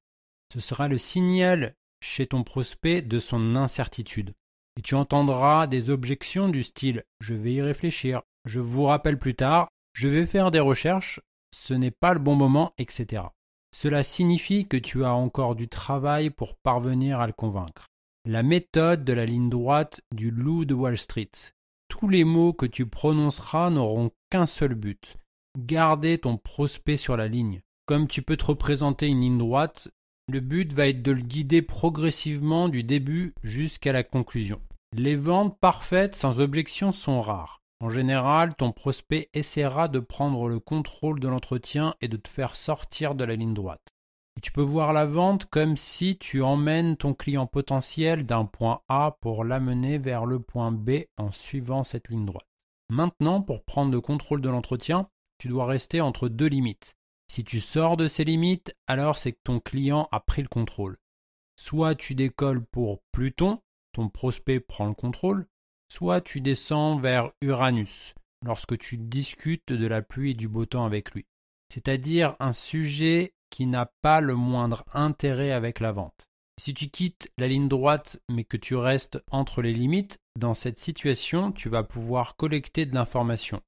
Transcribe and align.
Ce 0.53 0.61
sera 0.61 0.89
le 0.89 0.99
signal 0.99 1.75
chez 2.01 2.27
ton 2.27 2.43
prospect 2.43 3.03
de 3.03 3.19
son 3.19 3.57
incertitude 3.57 4.35
et 4.77 4.83
tu 4.83 4.95
entendras 4.95 5.67
des 5.67 5.91
objections 5.91 6.49
du 6.49 6.63
style 6.63 7.05
je 7.21 7.35
vais 7.35 7.55
y 7.55 7.63
réfléchir, 7.63 8.23
je 8.45 8.61
vous 8.61 8.85
rappelle 8.85 9.19
plus 9.19 9.35
tard, 9.35 9.69
je 9.93 10.09
vais 10.09 10.27
faire 10.27 10.51
des 10.51 10.61
recherches, 10.61 11.21
ce 11.55 11.75
n'est 11.75 11.91
pas 11.91 12.15
le 12.15 12.21
bon 12.21 12.35
moment, 12.35 12.73
etc. 12.79 13.25
Cela 13.75 14.03
signifie 14.03 14.67
que 14.67 14.77
tu 14.77 15.05
as 15.05 15.13
encore 15.13 15.55
du 15.55 15.69
travail 15.69 16.31
pour 16.31 16.57
parvenir 16.57 17.21
à 17.21 17.27
le 17.27 17.33
convaincre. 17.33 17.87
La 18.25 18.43
méthode 18.43 19.05
de 19.05 19.13
la 19.13 19.25
ligne 19.25 19.51
droite 19.51 20.01
du 20.15 20.31
loup 20.31 20.65
de 20.65 20.75
Wall 20.75 20.97
Street. 20.97 21.31
Tous 22.03 22.09
les 22.09 22.25
mots 22.25 22.53
que 22.53 22.67
tu 22.67 22.85
prononceras 22.85 23.71
n'auront 23.71 24.11
qu'un 24.29 24.47
seul 24.47 24.75
but. 24.75 25.19
Garder 25.57 26.19
ton 26.19 26.37
prospect 26.37 26.97
sur 26.97 27.17
la 27.17 27.29
ligne. 27.29 27.61
Comme 27.87 28.09
tu 28.09 28.23
peux 28.23 28.37
te 28.37 28.47
représenter 28.47 29.07
une 29.07 29.21
ligne 29.21 29.39
droite, 29.39 29.87
le 30.27 30.41
but 30.41 30.73
va 30.73 30.89
être 30.89 31.05
de 31.05 31.13
le 31.13 31.23
guider 31.23 31.63
progressivement 31.63 32.69
du 32.69 32.83
début 32.83 33.35
jusqu'à 33.45 33.93
la 33.93 34.03
conclusion. 34.03 34.61
Les 34.97 35.15
ventes 35.15 35.61
parfaites 35.61 36.17
sans 36.17 36.41
objection 36.41 36.93
sont 36.93 37.21
rares. 37.21 37.61
En 37.79 37.89
général, 37.89 38.57
ton 38.57 38.73
prospect 38.73 39.31
essaiera 39.33 39.87
de 39.87 40.01
prendre 40.01 40.49
le 40.49 40.59
contrôle 40.59 41.21
de 41.21 41.29
l'entretien 41.29 41.95
et 42.01 42.09
de 42.09 42.17
te 42.17 42.29
faire 42.29 42.57
sortir 42.57 43.15
de 43.15 43.23
la 43.23 43.37
ligne 43.37 43.55
droite. 43.55 43.93
Tu 44.43 44.51
peux 44.51 44.61
voir 44.61 44.93
la 44.93 45.07
vente 45.07 45.47
comme 45.47 45.77
si 45.77 46.19
tu 46.19 46.43
emmènes 46.43 46.97
ton 46.97 47.15
client 47.15 47.47
potentiel 47.47 48.27
d'un 48.27 48.45
point 48.45 48.83
A 48.89 49.17
pour 49.21 49.45
l'amener 49.45 49.99
vers 49.99 50.27
le 50.27 50.41
point 50.41 50.73
B 50.73 51.05
en 51.17 51.31
suivant 51.31 51.85
cette 51.85 52.09
ligne 52.09 52.27
droite. 52.27 52.49
Maintenant, 52.91 53.41
pour 53.41 53.65
prendre 53.65 53.93
le 53.93 54.01
contrôle 54.01 54.41
de 54.41 54.49
l'entretien, 54.49 55.09
tu 55.39 55.47
dois 55.47 55.67
rester 55.67 56.01
entre 56.01 56.29
deux 56.29 56.49
limites. 56.49 56.97
Si 57.29 57.45
tu 57.45 57.61
sors 57.61 57.97
de 57.97 58.09
ces 58.09 58.25
limites, 58.25 58.77
alors 58.89 59.17
c'est 59.17 59.33
que 59.33 59.41
ton 59.45 59.61
client 59.61 60.09
a 60.11 60.19
pris 60.19 60.43
le 60.43 60.49
contrôle. 60.49 60.99
Soit 61.57 61.95
tu 61.95 62.17
décolles 62.17 62.65
pour 62.65 63.01
Pluton, 63.13 63.63
ton 63.93 64.09
prospect 64.09 64.59
prend 64.59 64.89
le 64.89 64.95
contrôle, 64.95 65.47
soit 65.89 66.21
tu 66.21 66.41
descends 66.41 66.97
vers 66.97 67.31
Uranus 67.43 68.15
lorsque 68.45 68.77
tu 68.77 68.99
discutes 68.99 69.73
de 69.73 69.87
la 69.87 70.03
pluie 70.03 70.33
et 70.33 70.35
du 70.35 70.49
beau 70.49 70.67
temps 70.67 70.85
avec 70.85 71.13
lui. 71.13 71.27
C'est-à-dire 71.73 72.35
un 72.41 72.53
sujet 72.53 73.35
qui 73.53 73.67
n'a 73.67 73.93
pas 74.01 74.23
le 74.23 74.35
moindre 74.35 74.83
intérêt 74.95 75.53
avec 75.53 75.79
la 75.79 75.93
vente. 75.93 76.27
Si 76.59 76.73
tu 76.75 76.89
quittes 76.89 77.31
la 77.39 77.47
ligne 77.47 77.69
droite 77.69 78.19
mais 78.31 78.45
que 78.45 78.57
tu 78.57 78.75
restes 78.75 79.23
entre 79.31 79.61
les 79.63 79.75
limites, 79.75 80.19
dans 80.39 80.55
cette 80.55 80.79
situation, 80.79 81.53
tu 81.53 81.69
vas 81.69 81.83
pouvoir 81.83 82.37
collecter 82.37 82.87
de 82.87 82.95
l'information. 82.95 83.61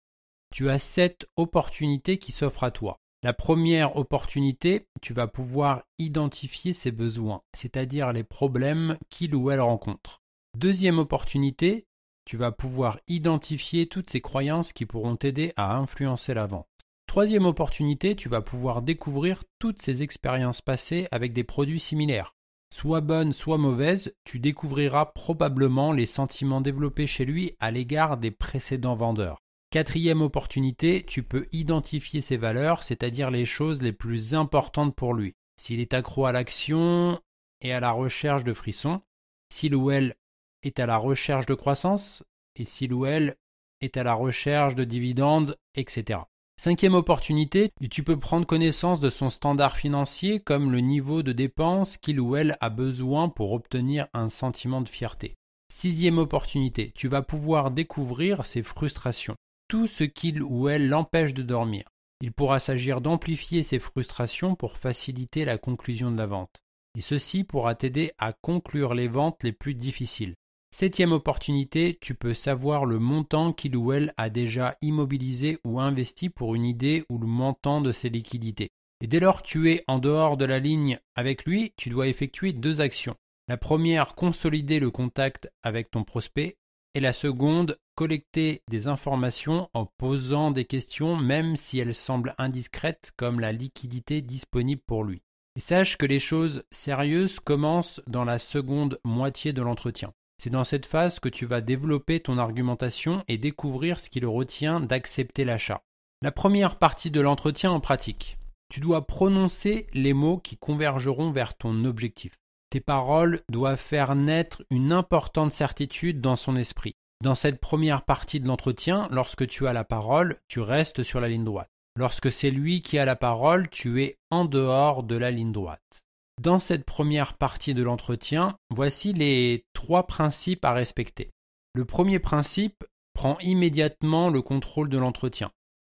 Tu 0.53 0.71
as 0.71 0.79
sept 0.79 1.27
opportunités 1.37 2.17
qui 2.19 2.33
s'offrent 2.33 2.65
à 2.65 2.71
toi. 2.71 2.97
La 3.23 3.35
première 3.35 3.97
opportunité, 3.97 4.87
tu 5.03 5.13
vas 5.13 5.27
pouvoir 5.27 5.83
identifier 5.99 6.73
ses 6.73 6.91
besoins, 6.91 7.43
c'est-à-dire 7.55 8.13
les 8.13 8.25
problèmes 8.25 8.97
qu'il 9.11 9.35
ou 9.35 9.51
elle 9.51 9.61
rencontre. 9.61 10.23
Deuxième 10.57 10.99
opportunité, 10.99 11.87
tu 12.25 12.37
vas 12.37 12.53
pouvoir 12.53 13.01
identifier 13.09 13.87
toutes 13.87 14.11
ces 14.11 14.21
croyances 14.21 14.73
qui 14.73 14.87
pourront 14.87 15.17
t'aider 15.17 15.53
à 15.57 15.77
influencer 15.77 16.33
la 16.33 16.47
vente. 16.47 16.74
Troisième 17.15 17.47
opportunité, 17.47 18.17
tu 18.17 18.29
vas 18.29 18.41
pouvoir 18.41 18.83
découvrir 18.83 19.45
toutes 19.61 19.81
ces 19.81 20.03
expériences 20.03 20.61
passées 20.61 21.07
avec 21.13 21.33
des 21.33 21.45
produits 21.45 21.79
similaires. 21.79 22.35
Soit 22.75 23.03
bonnes, 23.03 23.33
soit 23.33 23.57
mauvaises, 23.57 24.17
tu 24.25 24.41
découvriras 24.41 25.07
probablement 25.07 25.93
les 25.93 26.07
sentiments 26.07 26.61
développés 26.61 27.07
chez 27.07 27.25
lui 27.25 27.53
à 27.61 27.71
l'égard 27.71 28.17
des 28.17 28.33
précédents 28.33 28.97
vendeurs. 28.97 29.39
Quatrième 29.71 30.23
opportunité, 30.23 31.05
tu 31.07 31.23
peux 31.23 31.47
identifier 31.53 32.21
ses 32.21 32.37
valeurs, 32.37 32.83
c'est-à-dire 32.83 33.31
les 33.31 33.47
choses 33.47 33.81
les 33.81 33.93
plus 33.93 34.35
importantes 34.35 34.97
pour 34.97 35.15
lui. 35.15 35.37
S'il 35.55 35.79
est 35.79 35.95
accro 35.95 36.27
à 36.27 36.33
l'action 36.33 37.21
et 37.61 37.73
à 37.73 37.79
la 37.79 37.93
recherche 37.93 38.43
de 38.43 38.53
frissons, 38.53 39.03
s'il 39.51 39.77
ou 39.77 39.93
elle 39.93 40.17
est 40.65 40.81
à 40.81 40.87
la 40.87 40.97
recherche 40.97 41.47
de 41.47 41.55
croissance, 41.55 42.25
et 42.57 42.65
s'il 42.65 42.93
ou 42.93 43.07
elle 43.07 43.37
est 43.81 43.97
à 43.99 44.03
la 44.03 44.15
recherche 44.15 44.75
de 44.75 44.83
dividendes, 44.83 45.57
etc. 45.77 46.19
Cinquième 46.57 46.95
opportunité, 46.95 47.71
tu 47.91 48.03
peux 48.03 48.19
prendre 48.19 48.47
connaissance 48.47 49.01
de 49.01 49.11
son 49.11 49.29
standard 49.29 49.77
financier 49.77 50.41
comme 50.41 50.73
le 50.73 50.81
niveau 50.81 51.23
de 51.23 51.33
dépenses 51.33 51.97
qu'il 51.97 52.21
ou 52.21 52.37
elle 52.37 52.57
a 52.61 52.71
besoin 52.71 53.29
pour 53.29 53.53
obtenir 53.53 54.07
un 54.15 54.29
sentiment 54.29 54.81
de 54.81 54.89
fierté. 54.89 55.35
Sixième 55.73 56.19
opportunité, 56.19 56.93
tu 56.95 57.09
vas 57.09 57.23
pouvoir 57.23 57.71
découvrir 57.71 58.47
ses 58.47 58.63
frustrations 58.63 59.35
tout 59.69 59.87
ce 59.87 60.05
qu'il 60.05 60.43
ou 60.43 60.69
elle 60.69 60.89
l'empêche 60.89 61.35
de 61.35 61.43
dormir. 61.43 61.85
Il 62.21 62.33
pourra 62.33 62.61
s'agir 62.61 63.01
d'amplifier 63.01 63.63
ses 63.63 63.79
frustrations 63.79 64.55
pour 64.55 64.77
faciliter 64.77 65.45
la 65.45 65.59
conclusion 65.59 66.11
de 66.11 66.17
la 66.17 66.27
vente. 66.27 66.61
Et 66.97 67.01
ceci 67.01 67.45
pourra 67.45 67.75
t'aider 67.75 68.13
à 68.19 68.33
conclure 68.33 68.95
les 68.95 69.09
ventes 69.09 69.43
les 69.43 69.53
plus 69.53 69.75
difficiles. 69.75 70.35
Septième 70.77 71.13
opportunité, 71.13 71.97
tu 72.01 72.17
peux 72.17 72.35
savoir 72.35 72.85
le 72.85 72.99
montant 72.99 73.53
qu'il 73.53 73.77
ou 73.77 73.93
elle 73.93 74.13
a 74.17 74.29
déjà 74.29 74.77
immobilisé 74.83 75.57
ou 75.65 75.79
investi 75.79 76.31
pour 76.31 76.57
une 76.57 76.65
idée 76.65 77.05
ou 77.09 77.19
le 77.19 77.29
montant 77.29 77.81
de 77.81 77.93
ses 77.93 78.09
liquidités. 78.09 78.73
Et 79.01 79.07
dès 79.07 79.21
lors 79.21 79.43
que 79.43 79.47
tu 79.47 79.71
es 79.71 79.85
en 79.87 80.01
dehors 80.01 80.37
de 80.37 80.45
la 80.45 80.59
ligne 80.59 80.99
avec 81.15 81.45
lui, 81.45 81.73
tu 81.77 81.91
dois 81.91 82.09
effectuer 82.09 82.53
deux 82.53 82.81
actions. 82.81 83.15
La 83.47 83.57
première, 83.57 84.17
consolider 84.17 84.81
le 84.81 84.91
contact 84.91 85.49
avec 85.63 85.93
ton 85.93 86.03
prospect 86.03 86.57
et 86.95 87.01
la 87.01 87.13
seconde, 87.13 87.79
collecter 87.95 88.63
des 88.69 88.89
informations 88.89 89.71
en 89.75 89.87
posant 89.87 90.51
des 90.51 90.65
questions 90.65 91.15
même 91.15 91.55
si 91.55 91.79
elles 91.79 91.95
semblent 91.95 92.35
indiscrètes 92.37 93.13
comme 93.17 93.39
la 93.39 93.53
liquidité 93.53 94.23
disponible 94.23 94.83
pour 94.85 95.05
lui. 95.05 95.23
Et 95.55 95.61
sache 95.61 95.97
que 95.97 96.07
les 96.07 96.19
choses 96.19 96.65
sérieuses 96.73 97.39
commencent 97.39 98.03
dans 98.09 98.25
la 98.25 98.41
seconde 98.41 98.99
moitié 99.05 99.53
de 99.53 99.63
l'entretien. 99.63 100.13
C'est 100.45 100.51
dans 100.51 100.63
cette 100.63 100.85
phase 100.85 101.21
que 101.21 101.31
tu 101.31 101.47
vas 101.47 101.63
développer 101.63 102.21
ton 102.21 102.37
argumentation 102.37 103.25
et 103.29 103.39
découvrir 103.39 103.99
ce 103.99 104.11
qui 104.11 104.21
le 104.21 104.29
retient 104.29 104.79
d'accepter 104.79 105.43
l'achat. 105.43 105.81
La 106.21 106.33
première 106.33 106.77
partie 106.77 107.11
de 107.11 107.23
l'entretien 107.23 107.71
en 107.71 107.81
pratique. 107.81 108.37
Tu 108.69 108.81
dois 108.81 109.07
prononcer 109.07 109.87
les 109.95 110.13
mots 110.13 110.37
qui 110.37 110.59
convergeront 110.59 111.31
vers 111.31 111.57
ton 111.57 111.87
objectif. 111.87 112.35
Tes 112.69 112.83
paroles 112.83 113.41
doivent 113.51 113.81
faire 113.81 114.15
naître 114.15 114.63
une 114.69 114.93
importante 114.93 115.51
certitude 115.51 116.21
dans 116.21 116.37
son 116.37 116.57
esprit. 116.57 116.93
Dans 117.23 117.35
cette 117.35 117.59
première 117.59 118.03
partie 118.03 118.39
de 118.39 118.47
l'entretien, 118.47 119.09
lorsque 119.11 119.47
tu 119.47 119.67
as 119.67 119.73
la 119.73 119.85
parole, 119.85 120.37
tu 120.47 120.61
restes 120.61 121.03
sur 121.03 121.23
la 121.23 121.29
ligne 121.31 121.45
droite. 121.45 121.71
Lorsque 121.97 122.31
c'est 122.31 122.51
lui 122.51 122.83
qui 122.83 122.99
a 122.99 123.07
la 123.07 123.17
parole, 123.17 123.71
tu 123.71 124.03
es 124.03 124.19
en 124.31 124.45
dehors 124.45 125.05
de 125.05 125.17
la 125.17 125.31
ligne 125.31 125.53
droite. 125.53 126.04
Dans 126.41 126.59
cette 126.59 126.85
première 126.85 127.35
partie 127.35 127.75
de 127.75 127.83
l'entretien, 127.83 128.57
voici 128.71 129.13
les 129.13 129.65
trois 129.73 130.07
principes 130.07 130.65
à 130.65 130.73
respecter. 130.73 131.31
Le 131.75 131.85
premier 131.85 132.19
principe 132.19 132.85
prend 133.15 133.39
immédiatement 133.39 134.29
le 134.29 134.43
contrôle 134.43 134.89
de 134.89 134.99
l'entretien. 134.99 135.51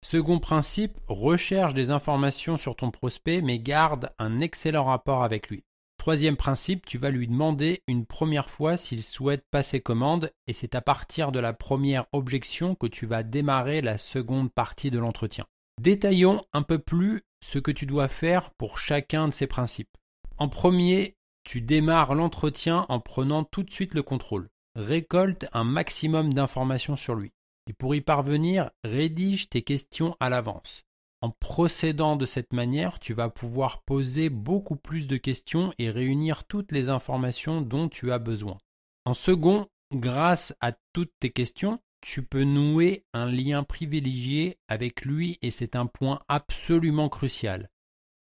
Second 0.05 0.39
principe, 0.39 0.99
recherche 1.07 1.73
des 1.73 1.89
informations 1.89 2.57
sur 2.57 2.75
ton 2.75 2.91
prospect 2.91 3.41
mais 3.41 3.59
garde 3.59 4.11
un 4.19 4.39
excellent 4.39 4.83
rapport 4.83 5.23
avec 5.23 5.49
lui. 5.49 5.63
Troisième 5.97 6.37
principe, 6.37 6.85
tu 6.85 6.99
vas 6.99 7.09
lui 7.09 7.27
demander 7.27 7.81
une 7.87 8.05
première 8.05 8.49
fois 8.49 8.77
s'il 8.77 9.01
souhaite 9.01 9.43
passer 9.49 9.79
commande 9.79 10.31
et 10.45 10.53
c'est 10.53 10.75
à 10.75 10.81
partir 10.81 11.31
de 11.31 11.39
la 11.39 11.53
première 11.53 12.05
objection 12.11 12.75
que 12.75 12.85
tu 12.85 13.07
vas 13.07 13.23
démarrer 13.23 13.81
la 13.81 13.97
seconde 13.97 14.53
partie 14.53 14.91
de 14.91 14.99
l'entretien. 14.99 15.47
Détaillons 15.81 16.43
un 16.53 16.61
peu 16.61 16.77
plus 16.77 17.23
ce 17.43 17.57
que 17.57 17.71
tu 17.71 17.85
dois 17.85 18.07
faire 18.07 18.51
pour 18.51 18.77
chacun 18.77 19.27
de 19.27 19.33
ces 19.33 19.47
principes. 19.47 19.97
En 20.37 20.49
premier, 20.49 21.15
tu 21.45 21.61
démarres 21.61 22.15
l'entretien 22.15 22.85
en 22.89 22.99
prenant 22.99 23.43
tout 23.43 23.63
de 23.63 23.71
suite 23.71 23.93
le 23.93 24.03
contrôle. 24.03 24.49
Récolte 24.75 25.47
un 25.53 25.63
maximum 25.63 26.33
d'informations 26.33 26.97
sur 26.97 27.15
lui. 27.15 27.31
Et 27.67 27.73
pour 27.73 27.95
y 27.95 28.01
parvenir, 28.01 28.71
rédige 28.83 29.49
tes 29.49 29.61
questions 29.61 30.17
à 30.19 30.29
l'avance. 30.29 30.83
En 31.21 31.31
procédant 31.31 32.17
de 32.17 32.25
cette 32.25 32.51
manière, 32.51 32.99
tu 32.99 33.13
vas 33.13 33.29
pouvoir 33.29 33.81
poser 33.83 34.29
beaucoup 34.29 34.75
plus 34.75 35.07
de 35.07 35.17
questions 35.17 35.73
et 35.79 35.89
réunir 35.89 36.43
toutes 36.43 36.71
les 36.71 36.89
informations 36.89 37.61
dont 37.61 37.87
tu 37.87 38.11
as 38.11 38.19
besoin. 38.19 38.57
En 39.05 39.13
second, 39.13 39.67
grâce 39.93 40.53
à 40.59 40.73
toutes 40.93 41.13
tes 41.19 41.31
questions, 41.31 41.79
tu 42.01 42.21
peux 42.21 42.43
nouer 42.43 43.05
un 43.13 43.31
lien 43.31 43.63
privilégié 43.63 44.57
avec 44.67 45.05
lui 45.05 45.39
et 45.41 45.49
c'est 45.49 45.75
un 45.75 45.85
point 45.85 46.19
absolument 46.27 47.09
crucial. 47.09 47.69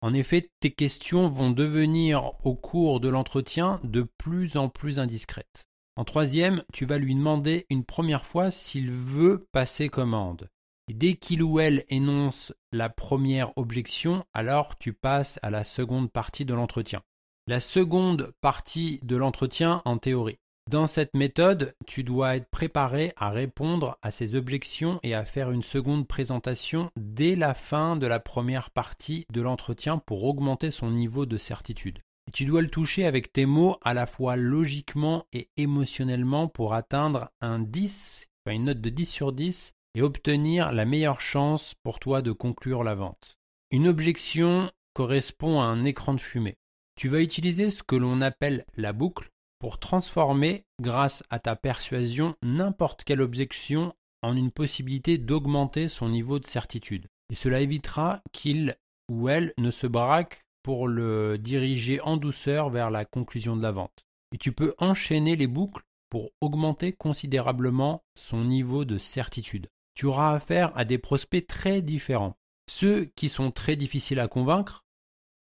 En 0.01 0.13
effet, 0.13 0.51
tes 0.59 0.71
questions 0.71 1.27
vont 1.27 1.51
devenir 1.51 2.33
au 2.45 2.55
cours 2.55 2.99
de 2.99 3.09
l'entretien 3.09 3.79
de 3.83 4.03
plus 4.03 4.55
en 4.55 4.69
plus 4.69 4.99
indiscrètes. 4.99 5.65
En 5.95 6.03
troisième, 6.03 6.63
tu 6.71 6.85
vas 6.85 6.99
lui 6.99 7.15
demander 7.15 7.65
une 7.71 7.83
première 7.83 8.25
fois 8.25 8.51
s'il 8.51 8.91
veut 8.91 9.47
passer 9.51 9.89
commande. 9.89 10.49
Dès 10.93 11.15
qu'il 11.15 11.41
ou 11.41 11.59
elle 11.59 11.83
énonce 11.89 12.53
la 12.71 12.89
première 12.89 13.57
objection, 13.57 14.23
alors 14.33 14.77
tu 14.77 14.93
passes 14.93 15.39
à 15.41 15.49
la 15.49 15.63
seconde 15.63 16.11
partie 16.11 16.45
de 16.45 16.53
l'entretien. 16.53 17.01
La 17.47 17.59
seconde 17.59 18.31
partie 18.41 18.99
de 19.03 19.15
l'entretien 19.15 19.81
en 19.85 19.97
théorie. 19.97 20.37
Dans 20.69 20.87
cette 20.87 21.13
méthode, 21.13 21.73
tu 21.85 22.03
dois 22.03 22.35
être 22.35 22.49
préparé 22.49 23.13
à 23.15 23.29
répondre 23.29 23.97
à 24.01 24.11
ces 24.11 24.35
objections 24.35 24.99
et 25.01 25.13
à 25.13 25.23
faire 25.23 25.51
une 25.51 25.63
seconde 25.63 26.07
présentation 26.07 26.89
dès 26.97 27.35
la 27.35 27.53
fin 27.53 27.95
de 27.95 28.05
la 28.05 28.19
première 28.19 28.71
partie 28.71 29.25
de 29.31 29.41
l'entretien 29.41 29.97
pour 29.97 30.25
augmenter 30.25 30.71
son 30.71 30.91
niveau 30.91 31.25
de 31.25 31.37
certitude 31.37 31.99
tu 32.33 32.45
dois 32.45 32.61
le 32.61 32.69
toucher 32.69 33.05
avec 33.05 33.31
tes 33.31 33.45
mots 33.45 33.77
à 33.81 33.93
la 33.93 34.05
fois 34.05 34.35
logiquement 34.35 35.25
et 35.33 35.49
émotionnellement 35.57 36.47
pour 36.47 36.73
atteindre 36.73 37.31
un 37.41 37.59
10, 37.59 38.27
une 38.47 38.65
note 38.65 38.81
de 38.81 38.89
10 38.89 39.05
sur 39.05 39.33
10 39.33 39.73
et 39.95 40.01
obtenir 40.01 40.71
la 40.71 40.85
meilleure 40.85 41.21
chance 41.21 41.73
pour 41.83 41.99
toi 41.99 42.21
de 42.21 42.31
conclure 42.31 42.83
la 42.83 42.95
vente. 42.95 43.37
Une 43.71 43.87
objection 43.87 44.71
correspond 44.93 45.59
à 45.59 45.65
un 45.65 45.83
écran 45.83 46.13
de 46.13 46.21
fumée. 46.21 46.57
Tu 46.95 47.09
vas 47.09 47.21
utiliser 47.21 47.69
ce 47.69 47.83
que 47.83 47.95
l'on 47.95 48.21
appelle 48.21 48.65
la 48.75 48.93
boucle 48.93 49.29
pour 49.59 49.79
transformer, 49.79 50.65
grâce 50.81 51.23
à 51.29 51.39
ta 51.39 51.55
persuasion, 51.55 52.35
n'importe 52.43 53.03
quelle 53.03 53.21
objection 53.21 53.93
en 54.21 54.35
une 54.35 54.51
possibilité 54.51 55.17
d'augmenter 55.17 55.87
son 55.87 56.09
niveau 56.09 56.39
de 56.39 56.47
certitude. 56.47 57.07
Et 57.29 57.35
cela 57.35 57.61
évitera 57.61 58.21
qu'il 58.31 58.75
ou 59.09 59.29
elle 59.29 59.53
ne 59.57 59.71
se 59.71 59.87
braque 59.87 60.41
pour 60.63 60.87
le 60.87 61.37
diriger 61.37 62.01
en 62.01 62.17
douceur 62.17 62.69
vers 62.69 62.89
la 62.89 63.05
conclusion 63.05 63.55
de 63.55 63.61
la 63.61 63.71
vente. 63.71 64.05
Et 64.33 64.37
tu 64.37 64.51
peux 64.51 64.75
enchaîner 64.79 65.35
les 65.35 65.47
boucles 65.47 65.83
pour 66.09 66.31
augmenter 66.41 66.93
considérablement 66.93 68.03
son 68.15 68.43
niveau 68.43 68.85
de 68.85 68.97
certitude. 68.97 69.69
Tu 69.93 70.05
auras 70.05 70.33
affaire 70.33 70.71
à 70.77 70.85
des 70.85 70.97
prospects 70.97 71.47
très 71.47 71.81
différents. 71.81 72.37
Ceux 72.69 73.05
qui 73.15 73.29
sont 73.29 73.51
très 73.51 73.75
difficiles 73.75 74.19
à 74.19 74.27
convaincre, 74.27 74.85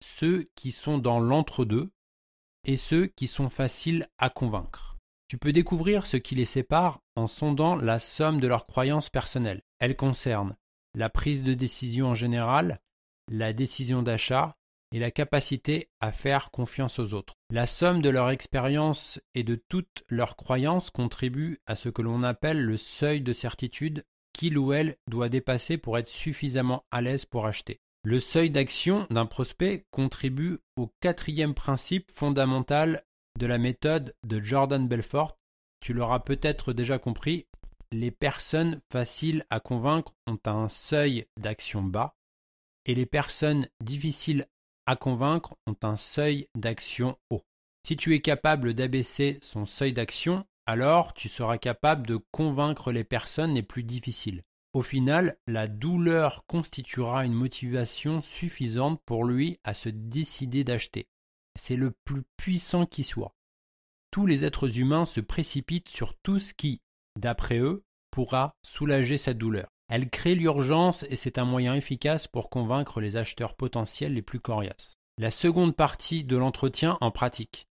ceux 0.03 0.49
qui 0.55 0.73
sont 0.73 0.99
dans 0.99 1.21
l'entre-deux 1.21 1.91
et 2.65 2.77
ceux 2.77 3.07
qui 3.07 3.27
sont 3.27 3.51
faciles 3.51 4.09
à 4.19 4.31
convaincre. 4.31 4.97
Tu 5.29 5.39
peux 5.39 5.53
découvrir 5.53 6.07
ce 6.07 6.17
qui 6.17 6.35
les 6.35 6.45
sépare 6.45 7.01
en 7.17 7.27
sondant 7.27 7.77
la 7.77 7.99
somme 7.99 8.41
de 8.41 8.47
leurs 8.47 8.67
croyances 8.67 9.11
personnelles. 9.11 9.63
Elles 9.79 9.97
concernent 9.97 10.57
la 10.95 11.11
prise 11.11 11.43
de 11.43 11.55
décision 11.55 12.09
en 12.09 12.15
général, 12.15 12.81
la 13.31 13.53
décision 13.53 14.03
d'achat, 14.03 14.57
et 14.95 15.01
la 15.01 15.11
capacité 15.11 15.89
à 16.01 16.13
faire 16.13 16.53
confiance 16.53 17.01
aux 17.01 17.15
autres. 17.15 17.35
La 17.51 17.67
somme 17.67 18.01
de 18.01 18.11
leur 18.11 18.31
expérience 18.31 19.21
et 19.35 19.43
de 19.43 19.57
toutes 19.69 20.05
leurs 20.09 20.37
croyances 20.37 20.91
contribue 20.91 21.59
à 21.67 21.75
ce 21.75 21.89
que 21.89 22.01
l'on 22.01 22.23
appelle 22.23 22.63
le 22.63 22.77
seuil 22.77 23.21
de 23.21 23.33
certitude 23.33 24.05
qu'il 24.33 24.57
ou 24.57 24.73
elle 24.73 24.97
doit 25.11 25.29
dépasser 25.29 25.79
pour 25.79 25.99
être 25.99 26.09
suffisamment 26.09 26.85
à 26.93 27.01
l'aise 27.01 27.25
pour 27.25 27.47
acheter. 27.47 27.81
Le 28.07 28.21
seuil 28.21 28.51
d'action 28.51 29.07
d'un 29.09 29.25
prospect 29.25 29.87
contribue 29.91 30.59
au 30.77 30.93
quatrième 31.01 31.55
principe 31.55 32.11
fondamental 32.11 33.03
de 33.39 33.47
la 33.47 33.57
méthode 33.57 34.15
de 34.27 34.43
Jordan 34.43 34.87
Belfort. 34.87 35.39
Tu 35.81 35.95
l'auras 35.95 36.21
peut-être 36.21 36.75
déjà 36.75 36.99
compris, 36.99 37.47
les 37.93 38.11
personnes 38.11 38.83
faciles 38.93 39.47
à 39.49 39.59
convaincre 39.59 40.13
ont 40.27 40.39
un 40.45 40.69
seuil 40.69 41.25
d'action 41.41 41.83
bas 41.83 42.15
et 42.85 42.95
les 42.95 43.07
personnes 43.07 43.69
difficiles 43.83 44.47
à 44.85 44.97
convaincre 44.97 45.57
ont 45.67 45.77
un 45.83 45.97
seuil 45.97 46.47
d'action 46.55 47.17
haut. 47.31 47.43
Si 47.87 47.97
tu 47.97 48.15
es 48.15 48.21
capable 48.21 48.75
d'abaisser 48.75 49.39
son 49.41 49.65
seuil 49.65 49.95
d'action, 49.95 50.45
alors 50.67 51.15
tu 51.15 51.31
seras 51.31 51.57
capable 51.57 52.07
de 52.07 52.19
convaincre 52.33 52.93
les 52.93 53.05
personnes 53.05 53.55
les 53.55 53.63
plus 53.63 53.83
difficiles. 53.83 54.43
Au 54.75 54.83
final, 54.83 55.37
la 55.47 55.69
douleur 55.69 56.45
constituera 56.47 57.25
une 57.25 57.33
motivation 57.33 58.21
suffisante 58.23 59.01
pour 59.07 59.25
lui 59.25 59.61
à 59.63 59.73
se 59.73 59.89
décider 59.89 60.65
d'acheter. 60.65 61.07
C'est 61.57 61.77
le 61.77 61.93
plus 62.05 62.25
puissant 62.37 62.85
qui 62.85 63.05
soit. 63.05 63.37
Tous 64.11 64.27
les 64.27 64.45
êtres 64.45 64.81
humains 64.81 65.07
se 65.07 65.21
précipitent 65.21 65.89
sur 65.89 66.15
tout 66.17 66.41
ce 66.41 66.53
qui, 66.53 66.81
d'après 67.17 67.61
eux, 67.61 67.85
pourra 68.11 68.57
soulager 68.67 69.17
sa 69.17 69.33
douleur. 69.33 69.69
Elle 69.89 70.11
crée 70.11 70.35
l'urgence 70.35 71.05
et 71.05 71.15
c'est 71.15 71.39
un 71.39 71.45
moyen 71.45 71.75
efficace 71.75 72.27
pour 72.27 72.51
convaincre 72.51 73.01
les 73.01 73.17
acheteurs 73.17 73.55
potentiels 73.55 74.15
les 74.15 74.23
plus 74.23 74.41
coriaces. 74.41 74.95
La 75.19 75.31
seconde 75.31 75.77
partie 75.77 76.25
de 76.25 76.37
l'entretien 76.37 76.99
en 77.01 77.13
pratique. 77.13 77.69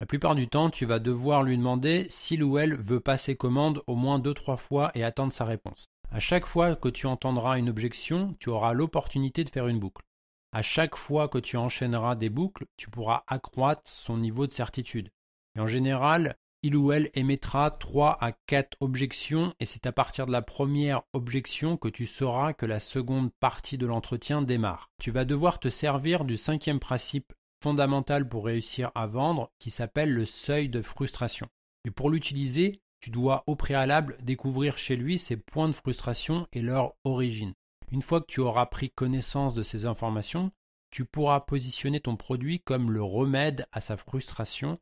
La 0.00 0.06
plupart 0.06 0.34
du 0.34 0.48
temps, 0.48 0.70
tu 0.70 0.86
vas 0.86 0.98
devoir 1.00 1.42
lui 1.42 1.56
demander 1.56 2.06
s'il 2.08 2.44
ou 2.44 2.56
elle 2.58 2.80
veut 2.80 3.00
passer 3.00 3.36
commande 3.36 3.82
au 3.86 3.94
moins 3.94 4.18
deux 4.18 4.34
trois 4.34 4.58
fois 4.58 4.90
et 4.94 5.04
attendre 5.04 5.32
sa 5.32 5.44
réponse. 5.44 5.86
À 6.10 6.20
chaque 6.20 6.46
fois 6.46 6.76
que 6.76 6.88
tu 6.88 7.06
entendras 7.06 7.58
une 7.58 7.68
objection, 7.68 8.34
tu 8.38 8.48
auras 8.48 8.72
l'opportunité 8.72 9.44
de 9.44 9.50
faire 9.50 9.66
une 9.66 9.80
boucle. 9.80 10.04
À 10.52 10.62
chaque 10.62 10.96
fois 10.96 11.28
que 11.28 11.38
tu 11.38 11.56
enchaîneras 11.56 12.14
des 12.14 12.30
boucles, 12.30 12.66
tu 12.76 12.88
pourras 12.88 13.24
accroître 13.26 13.82
son 13.84 14.16
niveau 14.16 14.46
de 14.46 14.52
certitude. 14.52 15.10
Et 15.56 15.60
en 15.60 15.66
général, 15.66 16.36
il 16.62 16.76
ou 16.76 16.92
elle 16.92 17.10
émettra 17.14 17.70
3 17.70 18.18
à 18.20 18.32
4 18.32 18.78
objections 18.80 19.54
et 19.60 19.66
c'est 19.66 19.86
à 19.86 19.92
partir 19.92 20.26
de 20.26 20.32
la 20.32 20.42
première 20.42 21.02
objection 21.12 21.76
que 21.76 21.88
tu 21.88 22.06
sauras 22.06 22.54
que 22.54 22.66
la 22.66 22.80
seconde 22.80 23.30
partie 23.40 23.78
de 23.78 23.86
l'entretien 23.86 24.42
démarre. 24.42 24.90
Tu 24.98 25.10
vas 25.10 25.24
devoir 25.24 25.60
te 25.60 25.68
servir 25.68 26.24
du 26.24 26.36
cinquième 26.36 26.80
principe 26.80 27.32
fondamental 27.62 28.28
pour 28.28 28.46
réussir 28.46 28.90
à 28.94 29.06
vendre 29.06 29.50
qui 29.58 29.70
s'appelle 29.70 30.12
le 30.12 30.24
seuil 30.24 30.68
de 30.68 30.82
frustration. 30.82 31.48
Et 31.84 31.90
pour 31.90 32.10
l'utiliser, 32.10 32.80
tu 33.00 33.10
dois 33.10 33.44
au 33.46 33.56
préalable 33.56 34.16
découvrir 34.22 34.78
chez 34.78 34.96
lui 34.96 35.18
ses 35.18 35.36
points 35.36 35.68
de 35.68 35.72
frustration 35.72 36.46
et 36.52 36.62
leur 36.62 36.94
origine. 37.04 37.54
Une 37.92 38.02
fois 38.02 38.20
que 38.20 38.26
tu 38.26 38.40
auras 38.40 38.66
pris 38.66 38.90
connaissance 38.90 39.54
de 39.54 39.62
ces 39.62 39.86
informations, 39.86 40.50
tu 40.90 41.04
pourras 41.04 41.40
positionner 41.40 42.00
ton 42.00 42.16
produit 42.16 42.60
comme 42.60 42.90
le 42.90 43.02
remède 43.02 43.66
à 43.72 43.80
sa 43.80 43.96
frustration 43.96 44.78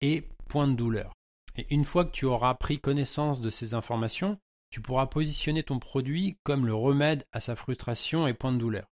et 0.00 0.28
point 0.48 0.68
de 0.68 0.74
douleur. 0.74 1.14
Et 1.56 1.66
une 1.70 1.84
fois 1.84 2.04
que 2.04 2.10
tu 2.10 2.24
auras 2.24 2.54
pris 2.54 2.78
connaissance 2.80 3.40
de 3.40 3.50
ces 3.50 3.74
informations, 3.74 4.38
tu 4.70 4.80
pourras 4.80 5.06
positionner 5.06 5.62
ton 5.62 5.78
produit 5.78 6.38
comme 6.44 6.66
le 6.66 6.74
remède 6.74 7.24
à 7.32 7.40
sa 7.40 7.56
frustration 7.56 8.26
et 8.26 8.34
point 8.34 8.52
de 8.52 8.58
douleur. 8.58 8.86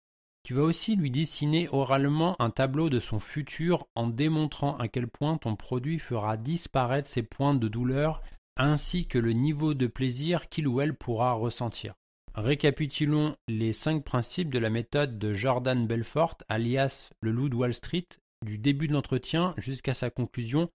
Tu 0.42 0.54
vas 0.54 0.62
aussi 0.62 0.96
lui 0.96 1.10
dessiner 1.10 1.68
oralement 1.70 2.36
un 2.40 2.50
tableau 2.50 2.88
de 2.88 3.00
son 3.00 3.20
futur 3.20 3.86
en 3.94 4.06
démontrant 4.06 4.76
à 4.78 4.88
quel 4.88 5.08
point 5.08 5.36
ton 5.38 5.56
produit 5.56 5.98
fera 5.98 6.36
disparaître 6.36 7.08
ses 7.08 7.22
points 7.22 7.54
de 7.54 7.68
douleur 7.68 8.22
ainsi 8.56 9.06
que 9.06 9.18
le 9.18 9.32
niveau 9.32 9.74
de 9.74 9.86
plaisir 9.86 10.48
qu'il 10.48 10.68
ou 10.68 10.80
elle 10.80 10.94
pourra 10.94 11.32
ressentir. 11.32 11.94
Récapitulons 12.34 13.36
les 13.48 13.72
cinq 13.72 14.04
principes 14.04 14.52
de 14.52 14.58
la 14.58 14.70
méthode 14.70 15.18
de 15.18 15.32
Jordan 15.32 15.86
Belfort, 15.86 16.36
alias 16.48 17.10
le 17.22 17.30
loup 17.30 17.48
de 17.48 17.56
Wall 17.56 17.72
Street, 17.74 18.08
du 18.44 18.58
début 18.58 18.88
de 18.88 18.92
l'entretien 18.92 19.54
jusqu'à 19.56 19.94
sa 19.94 20.10
conclusion 20.10 20.68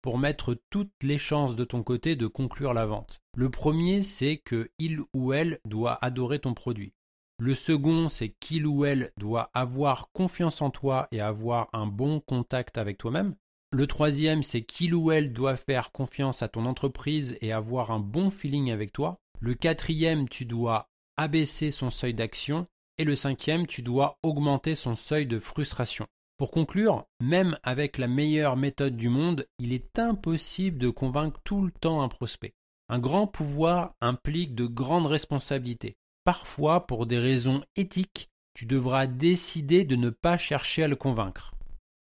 pour 0.00 0.18
mettre 0.18 0.56
toutes 0.70 0.92
les 1.02 1.18
chances 1.18 1.56
de 1.56 1.64
ton 1.64 1.82
côté 1.82 2.14
de 2.14 2.26
conclure 2.26 2.72
la 2.72 2.86
vente. 2.86 3.20
Le 3.36 3.50
premier, 3.50 4.02
c'est 4.02 4.38
que 4.38 4.70
il 4.78 5.00
ou 5.12 5.32
elle 5.32 5.58
doit 5.64 5.98
adorer 6.04 6.38
ton 6.38 6.54
produit. 6.54 6.92
Le 7.40 7.54
second, 7.54 8.08
c'est 8.08 8.30
qu'il 8.40 8.66
ou 8.66 8.84
elle 8.84 9.10
doit 9.16 9.50
avoir 9.54 10.10
confiance 10.12 10.62
en 10.62 10.70
toi 10.70 11.08
et 11.12 11.20
avoir 11.20 11.68
un 11.72 11.86
bon 11.86 12.20
contact 12.20 12.78
avec 12.78 12.98
toi-même. 12.98 13.34
Le 13.70 13.86
troisième, 13.86 14.42
c'est 14.42 14.62
qu'il 14.62 14.94
ou 14.94 15.12
elle 15.12 15.32
doit 15.32 15.56
faire 15.56 15.92
confiance 15.92 16.42
à 16.42 16.48
ton 16.48 16.64
entreprise 16.64 17.36
et 17.42 17.52
avoir 17.52 17.90
un 17.90 18.00
bon 18.00 18.30
feeling 18.30 18.70
avec 18.70 18.92
toi. 18.92 19.20
Le 19.40 19.54
quatrième, 19.54 20.28
tu 20.28 20.46
dois 20.46 20.88
abaisser 21.18 21.70
son 21.70 21.90
seuil 21.90 22.14
d'action. 22.14 22.66
Et 22.96 23.04
le 23.04 23.14
cinquième, 23.14 23.66
tu 23.66 23.82
dois 23.82 24.18
augmenter 24.22 24.74
son 24.74 24.96
seuil 24.96 25.26
de 25.26 25.38
frustration. 25.38 26.06
Pour 26.38 26.50
conclure, 26.50 27.04
même 27.20 27.58
avec 27.62 27.98
la 27.98 28.08
meilleure 28.08 28.56
méthode 28.56 28.96
du 28.96 29.08
monde, 29.08 29.46
il 29.58 29.72
est 29.72 29.98
impossible 29.98 30.78
de 30.78 30.88
convaincre 30.88 31.40
tout 31.44 31.62
le 31.62 31.72
temps 31.72 32.00
un 32.00 32.08
prospect. 32.08 32.54
Un 32.88 32.98
grand 32.98 33.26
pouvoir 33.26 33.94
implique 34.00 34.54
de 34.54 34.66
grandes 34.66 35.06
responsabilités. 35.06 35.96
Parfois, 36.24 36.86
pour 36.86 37.06
des 37.06 37.18
raisons 37.18 37.62
éthiques, 37.76 38.30
tu 38.54 38.66
devras 38.66 39.06
décider 39.06 39.84
de 39.84 39.96
ne 39.96 40.10
pas 40.10 40.38
chercher 40.38 40.84
à 40.84 40.88
le 40.88 40.96
convaincre. 40.96 41.52